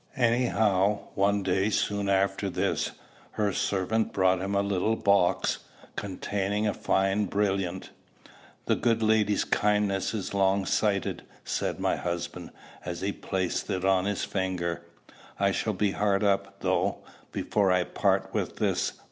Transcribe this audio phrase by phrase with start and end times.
[0.17, 2.93] Anyhow, one day soon after this,
[3.33, 5.59] her servant brought him a little box,
[5.95, 7.91] containing a fine brilliant.
[8.65, 12.49] "The good lady's kindness is long sighted," said my husband,
[12.83, 14.81] as he placed it on his finger.
[15.39, 18.93] "I shall be hard up, though, before I part with this.